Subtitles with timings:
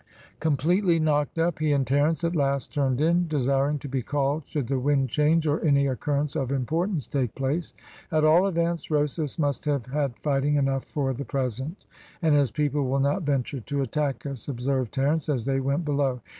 [0.39, 4.67] Completely knocked up, he and Terence at last turned in, desiring to be called should
[4.67, 7.75] the wind change, or any occurrence of importance take place.
[8.11, 11.85] "At all events, Rosas must have had fighting enough for the present,
[12.23, 16.19] and his people will not venture to attack us," observed Terence, as they went below.